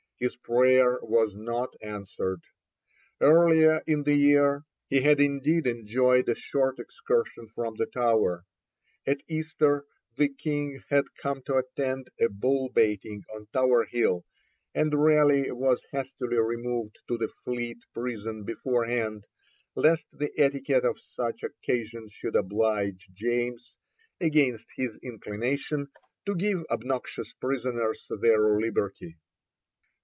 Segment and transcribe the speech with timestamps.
[0.21, 2.43] His prayer was not answered.
[3.19, 8.43] Earlier in the year he had indeed enjoyed a short excursion from the Tower.
[9.07, 9.87] At Easter
[10.17, 14.23] the King had come to attend a bull baiting on Tower Hill,
[14.75, 19.25] and Raleigh was hastily removed to the Fleet prison beforehand,
[19.73, 23.73] lest the etiquette of such occasions should oblige James,
[24.19, 25.87] against his inclination,
[26.27, 29.17] to give obnoxious prisoners their liberty.